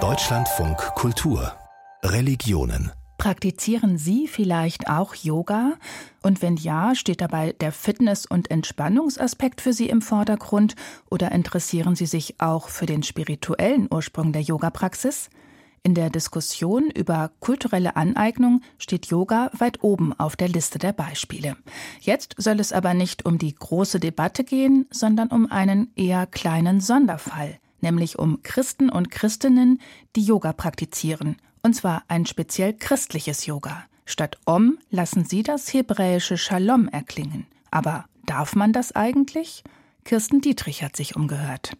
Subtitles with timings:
[0.00, 1.52] Deutschlandfunk Kultur
[2.02, 5.74] Religionen Praktizieren Sie vielleicht auch Yoga?
[6.22, 10.76] Und wenn ja, steht dabei der Fitness- und Entspannungsaspekt für Sie im Vordergrund
[11.10, 15.28] oder interessieren Sie sich auch für den spirituellen Ursprung der Yoga-Praxis?
[15.82, 21.56] In der Diskussion über kulturelle Aneignung steht Yoga weit oben auf der Liste der Beispiele.
[22.00, 26.80] Jetzt soll es aber nicht um die große Debatte gehen, sondern um einen eher kleinen
[26.80, 29.80] Sonderfall, nämlich um Christen und Christinnen,
[30.16, 33.84] die Yoga praktizieren und zwar ein speziell christliches Yoga.
[34.06, 37.46] Statt Om lassen sie das hebräische Shalom erklingen.
[37.70, 39.62] Aber darf man das eigentlich?
[40.04, 41.76] Kirsten Dietrich hat sich umgehört.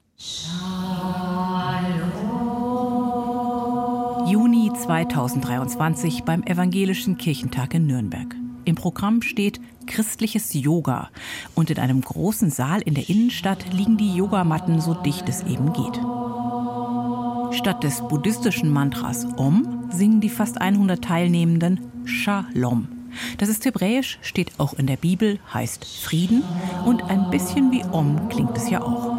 [4.26, 8.39] Juni 2023 beim Evangelischen Kirchentag in Nürnberg.
[8.70, 11.10] Im Programm steht christliches Yoga
[11.56, 15.72] und in einem großen Saal in der Innenstadt liegen die Yogamatten so dicht es eben
[15.72, 15.98] geht.
[17.58, 22.86] Statt des buddhistischen Mantras Om singen die fast 100 Teilnehmenden Shalom.
[23.38, 26.44] Das ist hebräisch, steht auch in der Bibel, heißt Frieden
[26.86, 29.09] und ein bisschen wie Om klingt es ja auch.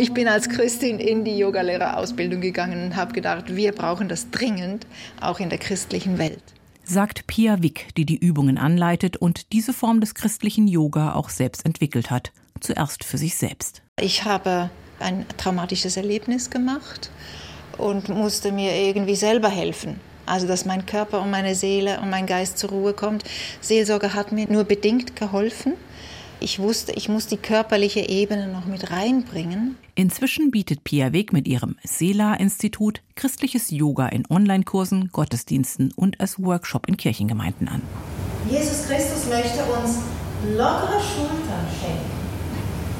[0.00, 4.86] Ich bin als Christin in die Yogalehrerausbildung gegangen und habe gedacht, wir brauchen das dringend,
[5.20, 6.42] auch in der christlichen Welt.
[6.84, 11.66] Sagt Pia Wick, die die Übungen anleitet und diese Form des christlichen Yoga auch selbst
[11.66, 12.32] entwickelt hat.
[12.60, 13.82] Zuerst für sich selbst.
[14.00, 17.10] Ich habe ein traumatisches Erlebnis gemacht
[17.76, 20.00] und musste mir irgendwie selber helfen.
[20.24, 23.24] Also, dass mein Körper und meine Seele und mein Geist zur Ruhe kommt.
[23.60, 25.74] Seelsorge hat mir nur bedingt geholfen.
[26.42, 29.76] Ich wusste, ich muss die körperliche Ebene noch mit reinbringen.
[29.94, 36.88] Inzwischen bietet Pia Weg mit ihrem Sela-Institut christliches Yoga in Online-Kursen, Gottesdiensten und als Workshop
[36.88, 37.82] in Kirchengemeinden an.
[38.48, 39.98] Jesus Christus möchte uns
[40.56, 42.10] lockere Schultern schenken.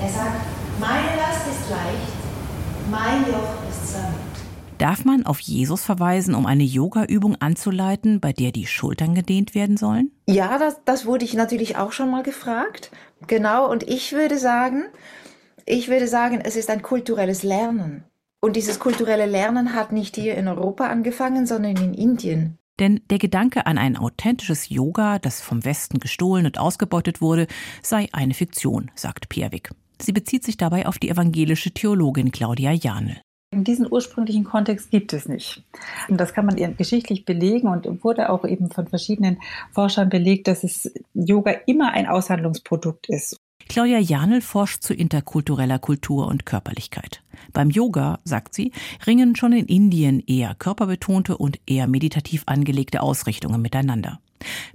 [0.03, 0.45] Er sagt,
[0.79, 2.13] meine Last ist leicht,
[2.91, 4.31] mein Joch ist sanft.
[4.77, 9.77] Darf man auf Jesus verweisen, um eine Yoga-Übung anzuleiten, bei der die Schultern gedehnt werden
[9.77, 10.11] sollen?
[10.27, 12.91] Ja, das, das wurde ich natürlich auch schon mal gefragt.
[13.27, 14.85] Genau, und ich würde sagen,
[15.67, 18.05] ich würde sagen, es ist ein kulturelles Lernen.
[18.41, 22.59] Und dieses kulturelle Lernen hat nicht hier in Europa angefangen, sondern in Indien.
[22.79, 27.47] Denn der Gedanke an ein authentisches Yoga, das vom Westen gestohlen und ausgebeutet wurde,
[27.83, 29.71] sei eine Fiktion, sagt Pierwick.
[30.01, 33.21] Sie bezieht sich dabei auf die evangelische Theologin Claudia Janel.
[33.53, 35.65] Diesen ursprünglichen Kontext gibt es nicht.
[36.09, 39.41] Und das kann man geschichtlich belegen und wurde auch eben von verschiedenen
[39.73, 43.37] Forschern belegt, dass es Yoga immer ein Aushandlungsprodukt ist.
[43.69, 47.23] Claudia Janel forscht zu interkultureller Kultur und Körperlichkeit.
[47.53, 48.73] Beim Yoga, sagt sie,
[49.07, 54.21] ringen schon in Indien eher körperbetonte und eher meditativ angelegte Ausrichtungen miteinander.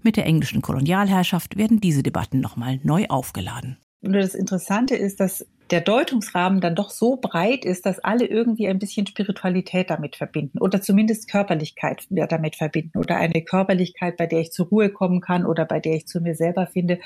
[0.02, 3.78] Mit der englischen Kolonialherrschaft werden diese Debatten nochmal neu aufgeladen.
[4.02, 8.68] Nur das Interessante ist, dass der Deutungsrahmen dann doch so breit ist, dass alle irgendwie
[8.68, 14.42] ein bisschen Spiritualität damit verbinden oder zumindest Körperlichkeit damit verbinden oder eine Körperlichkeit, bei der
[14.42, 17.00] ich zur Ruhe kommen kann oder bei der ich zu mir selber finde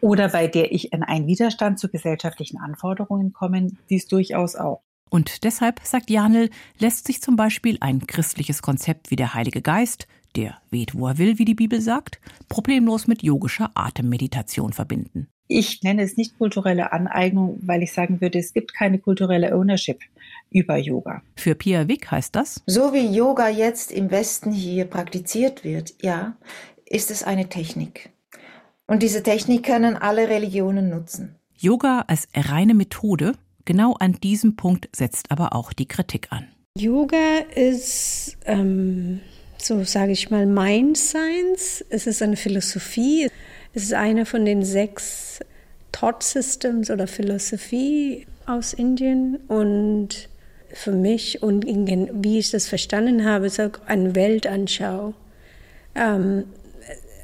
[0.00, 4.82] oder bei der ich in einen Widerstand zu gesellschaftlichen Anforderungen komme, dies durchaus auch.
[5.10, 10.06] Und deshalb, sagt Janel, lässt sich zum Beispiel ein christliches Konzept wie der Heilige Geist,
[10.36, 15.28] der weht, wo er will, wie die Bibel sagt, problemlos mit yogischer Atemmeditation verbinden.
[15.52, 19.98] Ich nenne es nicht kulturelle Aneignung, weil ich sagen würde, es gibt keine kulturelle Ownership
[20.52, 21.22] über Yoga.
[21.34, 22.62] Für Pia Wick heißt das?
[22.66, 26.36] So wie Yoga jetzt im Westen hier praktiziert wird, ja,
[26.86, 28.10] ist es eine Technik.
[28.86, 31.34] Und diese Technik können alle Religionen nutzen.
[31.58, 33.32] Yoga als reine Methode,
[33.64, 36.46] genau an diesem Punkt setzt aber auch die Kritik an.
[36.78, 39.18] Yoga ist, ähm,
[39.58, 41.84] so sage ich mal, Mind Science.
[41.90, 43.28] Es ist eine Philosophie.
[43.72, 45.40] Es ist eine von den sechs
[45.92, 50.28] Thought Systems oder Philosophie aus Indien und
[50.72, 55.14] für mich und wie ich das verstanden habe, ist auch eine Weltanschau
[55.94, 56.44] ähm,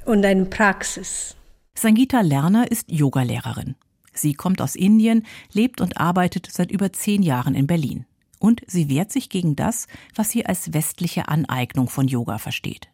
[0.04, 1.36] und eine Praxis.
[1.74, 3.76] Sangita Lerner ist Yogalehrerin.
[4.12, 8.06] Sie kommt aus Indien, lebt und arbeitet seit über zehn Jahren in Berlin.
[8.38, 12.88] Und sie wehrt sich gegen das, was sie als westliche Aneignung von Yoga versteht.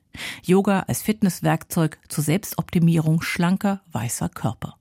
[0.44, 4.76] Yoga als Fitnesswerkzeug zur Selbstoptimierung schlanker, weißer Körper.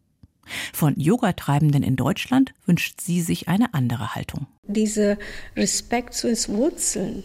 [0.74, 4.48] Von Yogatreibenden in Deutschland wünscht sie sich eine andere Haltung.
[4.64, 5.18] Dieser
[5.56, 7.24] Respekt zu ins Wurzeln,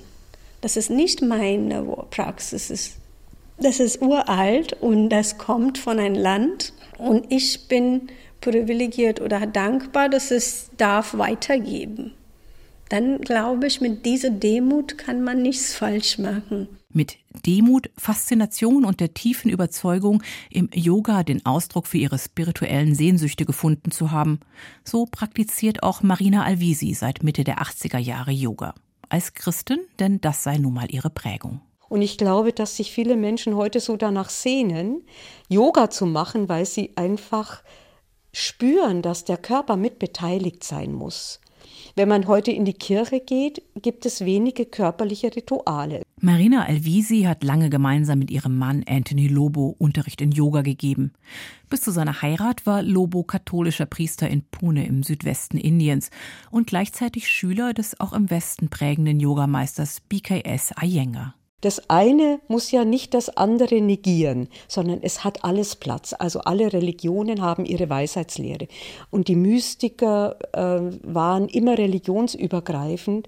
[0.61, 2.99] das ist nicht meine Praxis,
[3.59, 8.09] das ist uralt und das kommt von einem Land und ich bin
[8.41, 12.13] privilegiert oder dankbar, dass es darf weitergeben.
[12.89, 16.69] Dann glaube ich, mit dieser Demut kann man nichts falsch machen.
[16.89, 23.45] Mit Demut, Faszination und der tiefen Überzeugung, im Yoga den Ausdruck für ihre spirituellen Sehnsüchte
[23.45, 24.41] gefunden zu haben.
[24.85, 28.75] So praktiziert auch Marina Alvisi seit Mitte der 80er Jahre Yoga.
[29.09, 31.61] Als Christin, denn das sei nun mal ihre Prägung.
[31.89, 35.03] Und ich glaube, dass sich viele Menschen heute so danach sehnen,
[35.49, 37.63] Yoga zu machen, weil sie einfach
[38.33, 41.41] spüren, dass der Körper mitbeteiligt sein muss.
[41.99, 46.03] Wenn man heute in die Kirche geht, gibt es wenige körperliche Rituale.
[46.21, 51.15] Marina Alvisi hat lange gemeinsam mit ihrem Mann Anthony Lobo Unterricht in Yoga gegeben.
[51.71, 56.11] Bis zu seiner Heirat war Lobo katholischer Priester in Pune im Südwesten Indiens
[56.51, 61.35] und gleichzeitig Schüler des auch im Westen prägenden Yogameisters BKS Iyengar.
[61.67, 66.15] Das eine muss ja nicht das andere negieren, sondern es hat alles Platz.
[66.17, 68.69] Also alle Religionen haben ihre Weisheitslehre.
[69.11, 73.27] Und die Mystiker äh, waren immer religionsübergreifend.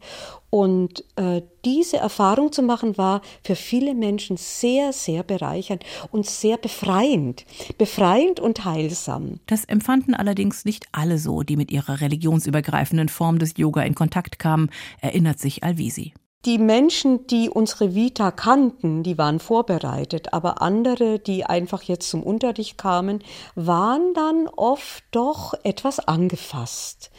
[0.51, 5.83] Und äh, diese Erfahrung zu machen, war für viele Menschen sehr, sehr bereichernd
[6.13, 7.45] und sehr befreiend.
[7.77, 9.41] Befreiend und heilsam.
[9.47, 14.39] Das empfanden allerdings nicht alle so, die mit ihrer religionsübergreifenden Form des Yoga in Kontakt
[14.39, 14.71] kamen,
[15.01, 16.13] erinnert sich Alvisi.
[16.45, 22.23] Die Menschen, die unsere Vita kannten, die waren vorbereitet, aber andere, die einfach jetzt zum
[22.23, 23.25] Unterricht kamen,
[23.57, 27.11] waren dann oft doch etwas angefasst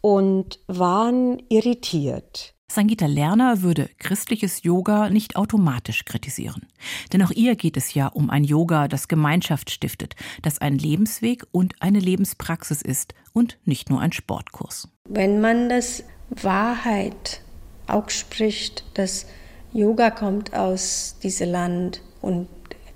[0.00, 2.54] und waren irritiert.
[2.70, 6.66] Sangita Lerner würde christliches Yoga nicht automatisch kritisieren.
[7.12, 11.46] Denn auch ihr geht es ja um ein Yoga, das Gemeinschaft stiftet, das ein Lebensweg
[11.52, 14.88] und eine Lebenspraxis ist und nicht nur ein Sportkurs.
[15.08, 17.42] Wenn man das Wahrheit
[17.86, 19.26] auch spricht, dass
[19.72, 22.48] Yoga kommt aus diesem Land und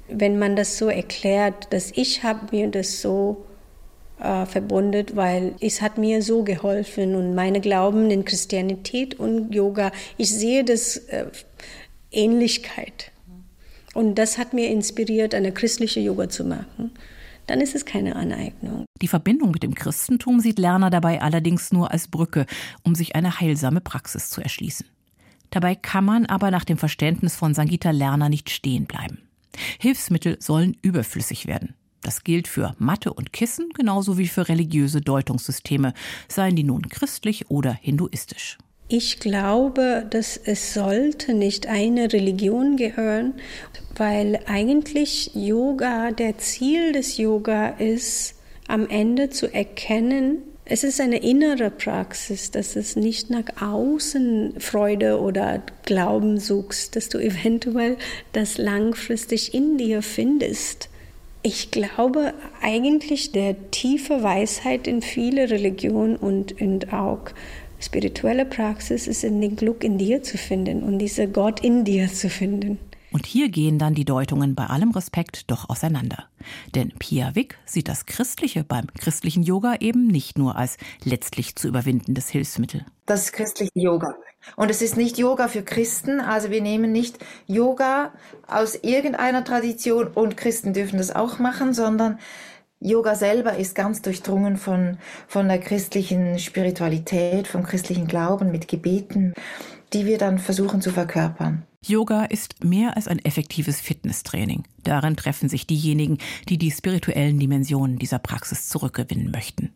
[0.08, 3.44] wenn man das so erklärt, dass ich habe mir das so
[4.20, 9.92] äh, verbunden, weil es hat mir so geholfen und meine Glauben in Christianität und Yoga,
[10.16, 11.26] ich sehe das äh,
[12.10, 13.12] Ähnlichkeit.
[13.94, 16.92] Und das hat mir inspiriert, eine christliche Yoga zu machen.
[17.48, 18.84] Dann ist es keine Aneignung.
[19.00, 22.44] Die Verbindung mit dem Christentum sieht Lerner dabei allerdings nur als Brücke,
[22.82, 24.86] um sich eine heilsame Praxis zu erschließen.
[25.50, 29.22] Dabei kann man aber nach dem Verständnis von Sangita Lerner nicht stehen bleiben.
[29.80, 31.74] Hilfsmittel sollen überflüssig werden.
[32.02, 35.94] Das gilt für Matte und Kissen genauso wie für religiöse Deutungssysteme,
[36.28, 38.58] seien die nun christlich oder hinduistisch.
[38.90, 43.34] Ich glaube, dass es sollte nicht eine Religion gehören,
[43.94, 48.36] weil eigentlich Yoga, der Ziel des Yoga ist,
[48.66, 50.38] am Ende zu erkennen,
[50.70, 57.10] es ist eine innere Praxis, dass es nicht nach außen Freude oder Glauben suchst, dass
[57.10, 57.98] du eventuell
[58.32, 60.88] das langfristig in dir findest.
[61.42, 62.32] Ich glaube
[62.62, 67.30] eigentlich der tiefe Weisheit in viele Religionen und, und auch
[67.80, 72.12] spirituelle Praxis ist in den Glück in dir zu finden und diese Gott in dir
[72.12, 72.78] zu finden.
[73.10, 76.24] Und hier gehen dann die Deutungen bei allem Respekt doch auseinander.
[76.74, 81.68] Denn Pia Wick sieht das Christliche beim christlichen Yoga eben nicht nur als letztlich zu
[81.68, 82.84] überwindendes Hilfsmittel.
[83.06, 84.14] Das ist christliche Yoga.
[84.56, 88.12] Und es ist nicht Yoga für Christen, also wir nehmen nicht Yoga
[88.46, 92.18] aus irgendeiner Tradition und Christen dürfen das auch machen, sondern
[92.80, 99.34] Yoga selber ist ganz durchdrungen von, von der christlichen Spiritualität, vom christlichen Glauben mit Gebeten,
[99.92, 101.64] die wir dann versuchen zu verkörpern.
[101.84, 104.64] Yoga ist mehr als ein effektives Fitnesstraining.
[104.84, 109.72] Darin treffen sich diejenigen, die die spirituellen Dimensionen dieser Praxis zurückgewinnen möchten.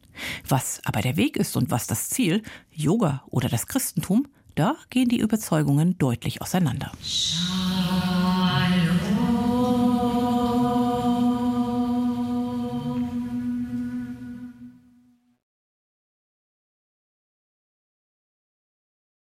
[0.49, 5.09] Was aber der Weg ist und was das Ziel, Yoga oder das Christentum, da gehen
[5.09, 6.93] die Überzeugungen deutlich auseinander.
[7.03, 7.71] Schau.